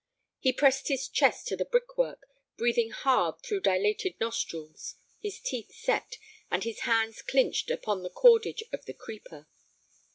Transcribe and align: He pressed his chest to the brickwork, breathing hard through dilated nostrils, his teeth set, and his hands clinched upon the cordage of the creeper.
He 0.39 0.51
pressed 0.51 0.87
his 0.87 1.07
chest 1.07 1.45
to 1.49 1.55
the 1.55 1.63
brickwork, 1.63 2.25
breathing 2.57 2.89
hard 2.89 3.39
through 3.43 3.59
dilated 3.59 4.19
nostrils, 4.19 4.95
his 5.19 5.39
teeth 5.39 5.71
set, 5.75 6.17
and 6.49 6.63
his 6.63 6.79
hands 6.89 7.21
clinched 7.21 7.69
upon 7.69 8.01
the 8.01 8.09
cordage 8.09 8.63
of 8.73 8.85
the 8.85 8.95
creeper. 8.95 9.45